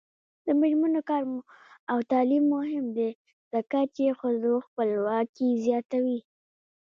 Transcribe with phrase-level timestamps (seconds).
[0.45, 1.23] د میرمنو کار
[1.91, 3.09] او تعلیم مهم دی
[3.53, 6.19] ځکه چې ښځو خپلواکي زیاتوي.